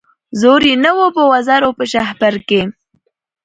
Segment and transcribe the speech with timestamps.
[0.41, 2.61] زور یې نه وو په وزر او په شهپر کي